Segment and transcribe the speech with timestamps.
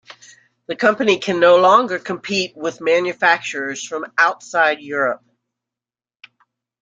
[0.65, 5.21] The company can no longer compete with manufacturers from outside Europe.